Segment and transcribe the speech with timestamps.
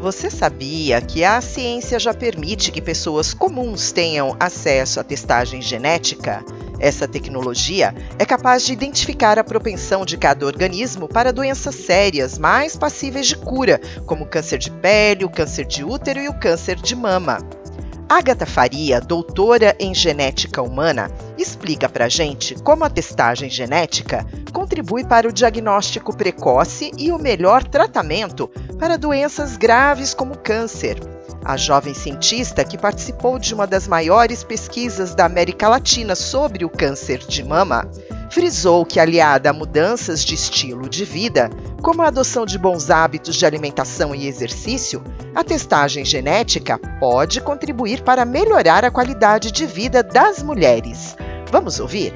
[0.00, 6.44] Você sabia que a ciência já permite que pessoas comuns tenham acesso à testagem genética?
[6.78, 12.76] Essa tecnologia é capaz de identificar a propensão de cada organismo para doenças sérias mais
[12.76, 16.76] passíveis de cura, como o câncer de pele, o câncer de útero e o câncer
[16.76, 17.38] de mama.
[18.08, 25.28] Agatha Faria, doutora em genética humana, explica para gente como a testagem genética contribui para
[25.28, 28.48] o diagnóstico precoce e o melhor tratamento
[28.78, 30.98] para doenças graves como câncer.
[31.44, 36.70] A jovem cientista, que participou de uma das maiores pesquisas da América Latina sobre o
[36.70, 37.90] câncer de mama,
[38.30, 41.50] frisou que, aliada a mudanças de estilo de vida,
[41.82, 45.02] como a adoção de bons hábitos de alimentação e exercício,
[45.34, 51.16] a testagem genética pode contribuir para melhorar a qualidade de vida das mulheres.
[51.50, 52.12] Vamos ouvir?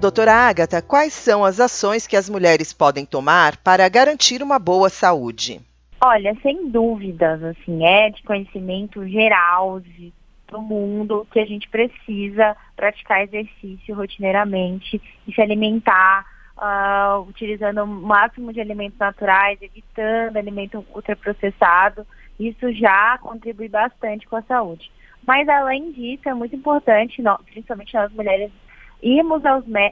[0.00, 4.88] Doutora Agatha, quais são as ações que as mulheres podem tomar para garantir uma boa
[4.88, 5.60] saúde?
[6.00, 10.12] Olha, sem dúvidas, assim, é de conhecimento geral de
[10.48, 17.86] todo mundo que a gente precisa praticar exercício rotineiramente e se alimentar uh, utilizando o
[17.86, 22.06] máximo de alimentos naturais, evitando alimento ultraprocessado.
[22.38, 24.90] Isso já contribui bastante com a saúde.
[25.26, 28.50] Mas além disso, é muito importante, principalmente nós mulheres
[29.02, 29.42] irmos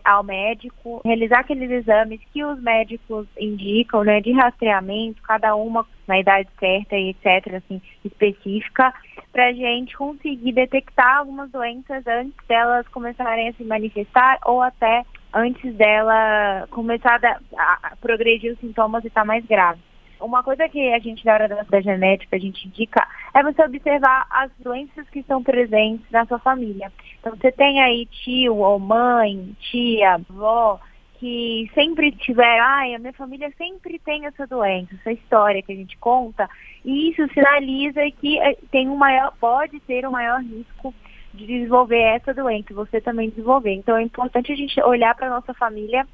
[0.04, 6.18] ao médico, realizar aqueles exames que os médicos indicam, né, de rastreamento, cada uma na
[6.18, 8.92] idade certa e etc, assim, específica,
[9.32, 15.04] para a gente conseguir detectar algumas doenças antes delas começarem a se manifestar ou até
[15.34, 19.80] antes dela começar a, a progredir os sintomas e estar tá mais grave.
[20.20, 24.26] Uma coisa que a gente, na hora da, genética, a gente indica é você observar
[24.30, 26.90] as doenças que estão presentes na sua família.
[27.20, 30.80] Então, você tem aí tio ou mãe, tia, avó,
[31.18, 35.76] que sempre tiver, ai, a minha família sempre tem essa doença, essa história que a
[35.76, 36.48] gente conta,
[36.84, 40.94] e isso sinaliza que eh, tem um maior, pode ter um maior risco
[41.32, 43.72] de desenvolver essa doença, você também desenvolver.
[43.72, 46.06] Então é importante a gente olhar para a nossa família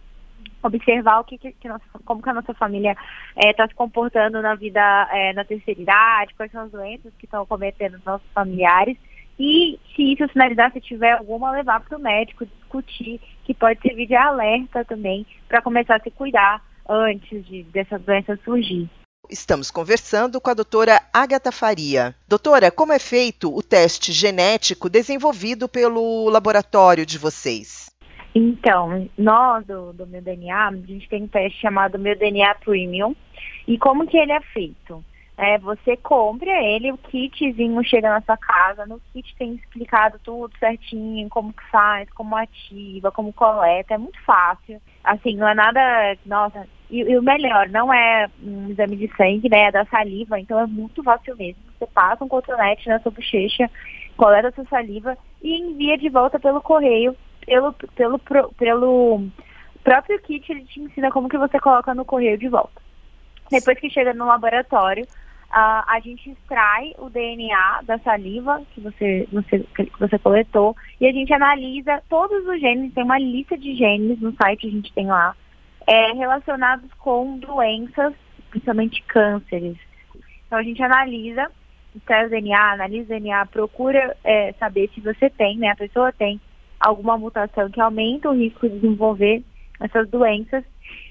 [0.62, 2.96] observar o que, que, que nossa, como que a nossa família
[3.36, 7.12] está eh, é, se comportando na vida é, na terceira idade, quais são as doenças
[7.18, 8.96] que estão cometendo os nossos familiares
[9.38, 14.06] e se isso sinalizar, se tiver alguma, levar para o médico, discutir, que pode servir
[14.06, 18.88] de alerta também para começar a se cuidar antes de dessa doença surgir.
[19.30, 22.14] Estamos conversando com a doutora Agatha Faria.
[22.28, 27.91] Doutora, como é feito o teste genético desenvolvido pelo laboratório de vocês?
[28.34, 33.14] Então, nós do, do Meu DNA, a gente tem um teste chamado Meu DNA Premium.
[33.68, 35.04] E como que ele é feito?
[35.36, 40.56] É, você compra ele, o kitzinho chega na sua casa, no kit tem explicado tudo
[40.58, 44.80] certinho, como que faz, como ativa, como coleta, é muito fácil.
[45.02, 45.80] Assim, não é nada,
[46.26, 50.38] nossa, e, e o melhor, não é um exame de sangue, né, é da saliva,
[50.38, 51.62] então é muito fácil mesmo.
[51.78, 53.70] Você passa um cotonete na sua bochecha,
[54.16, 57.16] coleta a sua saliva e envia de volta pelo correio
[57.46, 59.26] pelo, pelo, pelo
[59.82, 62.80] próprio kit, ele te ensina como que você coloca no correio de volta.
[63.50, 69.28] Depois que chega no laboratório, uh, a gente extrai o DNA da saliva que você,
[69.30, 73.74] você, que você coletou e a gente analisa todos os genes, tem uma lista de
[73.74, 75.36] genes no site, a gente tem lá,
[75.86, 78.14] é, relacionados com doenças,
[78.50, 79.76] principalmente cânceres.
[80.46, 81.50] Então a gente analisa,
[81.94, 86.12] extrai o DNA, analisa o DNA, procura é, saber se você tem, né, a pessoa
[86.12, 86.40] tem
[86.82, 89.42] alguma mutação que aumenta o risco de desenvolver
[89.80, 90.64] essas doenças.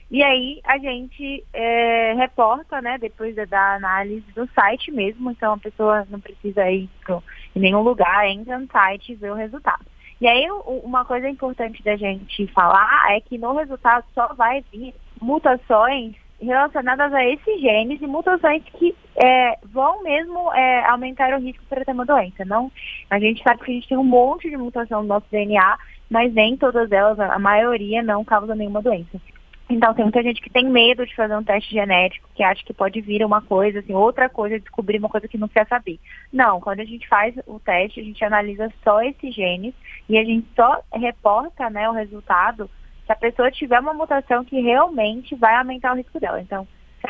[0.09, 5.58] E aí a gente é, reporta, né, depois da análise do site mesmo, então a
[5.58, 7.24] pessoa não precisa ir pro,
[7.56, 9.86] em nenhum lugar, entra no site e vê o resultado.
[10.20, 10.46] E aí
[10.84, 17.14] uma coisa importante da gente falar é que no resultado só vai vir mutações relacionadas
[17.14, 21.92] a esses genes e mutações que é, vão mesmo é, aumentar o risco para ter
[21.92, 22.44] uma doença.
[22.46, 22.72] Não,
[23.10, 25.78] a gente sabe que a gente tem um monte de mutação no nosso DNA,
[26.10, 29.20] mas nem todas elas, a maioria, não causa nenhuma doença.
[29.70, 32.74] Então tem muita gente que tem medo de fazer um teste genético, que acha que
[32.74, 35.98] pode vir uma coisa, assim, outra coisa, descobrir uma coisa que não quer saber.
[36.32, 39.74] Não, quando a gente faz o teste, a gente analisa só esses genes
[40.10, 42.70] e a gente só reporta né, o resultado
[43.12, 46.42] se a pessoa tiver uma mutação que realmente vai aumentar o risco dela.
[46.42, 46.68] Então,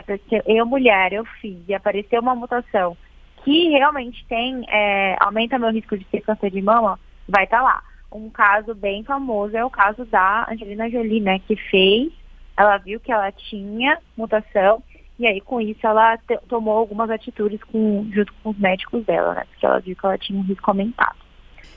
[0.07, 2.97] se eu, mulher, eu fiz e aparecer uma mutação
[3.43, 7.63] que realmente tem, é, aumenta meu risco de ter câncer de mama, vai estar tá
[7.63, 7.83] lá.
[8.11, 12.11] Um caso bem famoso é o caso da Angelina Jolie, né, que fez,
[12.57, 14.83] ela viu que ela tinha mutação
[15.17, 19.43] E aí, com isso, ela tomou algumas atitudes com, junto com os médicos dela, né?
[19.51, 21.17] Porque ela viu que ela tinha um risco aumentado.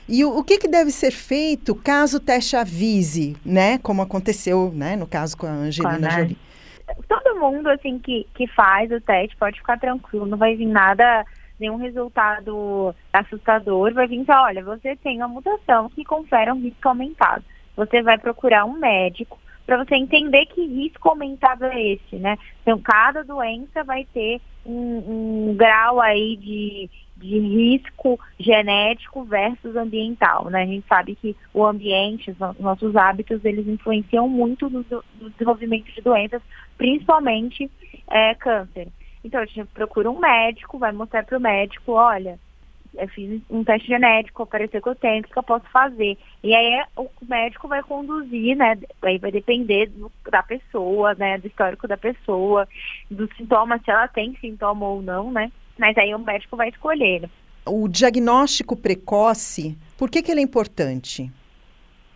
[0.07, 3.77] E o, o que, que, deve ser feito caso o teste avise, né?
[3.79, 4.95] Como aconteceu, né?
[4.95, 6.37] No caso com a Angelina com a Jolie.
[7.07, 10.27] Todo mundo, assim, que, que faz o teste pode ficar tranquilo.
[10.27, 11.25] Não vai vir nada,
[11.59, 13.93] nenhum resultado assustador.
[13.93, 17.43] Vai vir só, olha, você tem uma mutação que confere um risco aumentado.
[17.75, 22.37] Você vai procurar um médico para você entender que risco aumentado é esse, né?
[22.61, 30.49] Então, cada doença vai ter um, um grau aí de, de risco genético versus ambiental,
[30.49, 30.63] né?
[30.63, 34.85] A gente sabe que o ambiente, os nossos hábitos, eles influenciam muito no,
[35.19, 36.41] no desenvolvimento de doenças,
[36.77, 37.71] principalmente
[38.09, 38.89] é, câncer.
[39.23, 42.37] Então, a gente procura um médico, vai mostrar para o médico, olha,
[42.97, 46.17] eu fiz um teste genético, apareceu que eu tenho, o que eu posso fazer?
[46.43, 48.77] E aí o médico vai conduzir, né?
[49.01, 51.37] Aí vai depender do, da pessoa, né?
[51.37, 52.67] Do histórico da pessoa,
[53.09, 55.51] dos sintomas, se ela tem sintoma ou não, né?
[55.77, 57.29] Mas aí o médico vai escolher.
[57.65, 61.31] O diagnóstico precoce, por que, que ele é importante?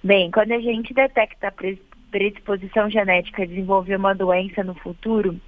[0.04, 1.54] Bem, quando a gente detecta a
[2.12, 5.40] predisposição genética a desenvolver uma doença no futuro,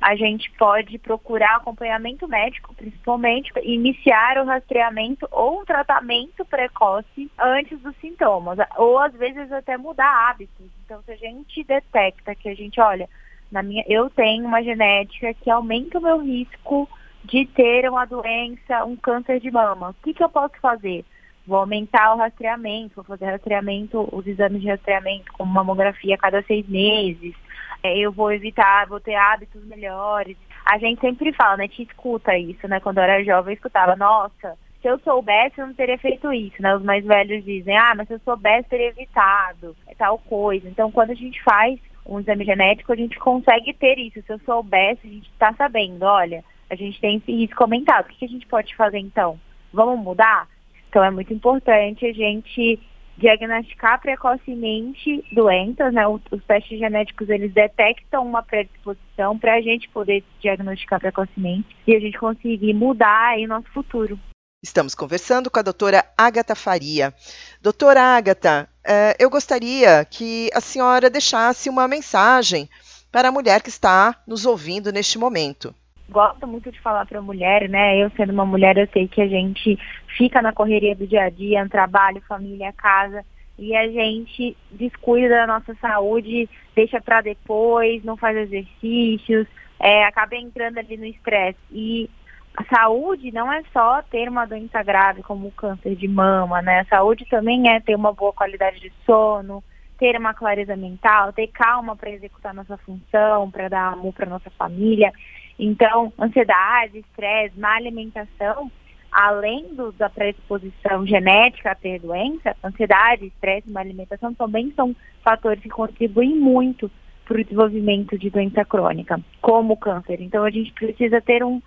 [0.00, 7.78] a gente pode procurar acompanhamento médico, principalmente, iniciar o rastreamento ou um tratamento precoce antes
[7.80, 10.66] dos sintomas, ou às vezes até mudar hábitos.
[10.84, 13.08] Então, se a gente detecta que a gente, olha,
[13.52, 16.88] na minha, eu tenho uma genética que aumenta o meu risco
[17.24, 21.04] de ter uma doença, um câncer de mama, o que, que eu posso fazer?
[21.46, 26.42] Vou aumentar o rastreamento, vou fazer rastreamento, os exames de rastreamento, como mamografia a cada
[26.42, 27.34] seis meses,
[27.82, 30.36] é, eu vou evitar, vou ter hábitos melhores.
[30.70, 31.68] A gente sempre fala, né?
[31.68, 32.78] Te escuta isso, né?
[32.80, 36.60] Quando eu era jovem, eu escutava, nossa, se eu soubesse, eu não teria feito isso,
[36.60, 36.74] né?
[36.76, 40.68] Os mais velhos dizem, ah, mas se eu soubesse, teria evitado, é tal coisa.
[40.68, 44.22] Então, quando a gente faz um exame genético, a gente consegue ter isso.
[44.22, 48.06] Se eu soubesse, a gente está sabendo, olha, a gente tem esse risco aumentado.
[48.06, 49.38] O que a gente pode fazer então?
[49.72, 50.48] Vamos mudar?
[50.88, 52.80] Então, é muito importante a gente
[53.16, 56.06] diagnosticar precocemente doenças, né?
[56.08, 62.00] Os, testes genéticos eles detectam uma predisposição para a gente poder diagnosticar precocemente e a
[62.00, 64.18] gente conseguir mudar aí nosso futuro.
[64.62, 67.14] Estamos conversando com a doutora Agatha Faria.
[67.60, 72.68] Doutora Agatha, eh, eu gostaria que a senhora deixasse uma mensagem
[73.12, 75.74] para a mulher que está nos ouvindo neste momento
[76.10, 77.96] gosto muito de falar para mulher, né?
[77.96, 79.78] Eu sendo uma mulher, eu sei que a gente
[80.16, 83.24] fica na correria do dia a dia, trabalho, família, casa,
[83.58, 89.46] e a gente descuida da nossa saúde, deixa para depois, não faz exercícios,
[89.78, 91.58] é, acaba entrando ali no estresse.
[91.70, 92.10] E
[92.56, 96.80] a saúde não é só ter uma doença grave como o câncer de mama, né?
[96.80, 99.62] A saúde também é ter uma boa qualidade de sono,
[99.98, 104.50] ter uma clareza mental, ter calma para executar nossa função, para dar amor para nossa
[104.50, 105.12] família.
[105.58, 108.70] Então, ansiedade, estresse, má alimentação,
[109.10, 115.62] além do, da predisposição genética a ter doença, ansiedade, estresse, má alimentação também são fatores
[115.62, 116.90] que contribuem muito
[117.24, 120.20] para o desenvolvimento de doença crônica, como o câncer.
[120.20, 121.60] Então, a gente precisa ter um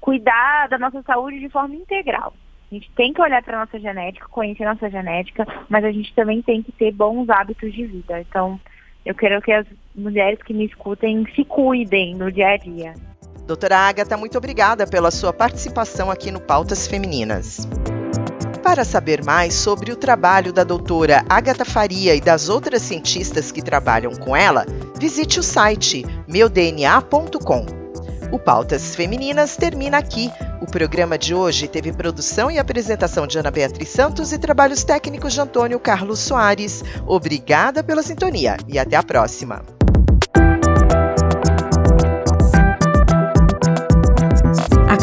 [0.00, 2.34] cuidar da nossa saúde de forma integral.
[2.70, 5.92] A gente tem que olhar para a nossa genética, conhecer a nossa genética, mas a
[5.92, 8.20] gente também tem que ter bons hábitos de vida.
[8.20, 8.60] Então,
[9.06, 12.94] eu quero que as mulheres que me escutem se cuidem no dia a dia.
[13.46, 17.68] Doutora Agatha, muito obrigada pela sua participação aqui no Pautas Femininas.
[18.62, 23.60] Para saber mais sobre o trabalho da doutora Agatha Faria e das outras cientistas que
[23.60, 24.64] trabalham com ela,
[24.98, 27.66] visite o site meudna.com.
[28.32, 30.32] O Pautas Femininas termina aqui.
[30.62, 35.34] O programa de hoje teve produção e apresentação de Ana Beatriz Santos e trabalhos técnicos
[35.34, 36.82] de Antônio Carlos Soares.
[37.06, 39.62] Obrigada pela sintonia e até a próxima.